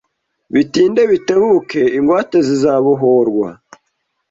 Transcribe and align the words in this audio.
Bitinde 0.53 1.01
bitebuke, 1.11 1.81
ingwate 1.97 2.37
zizabohorwa. 2.47 3.49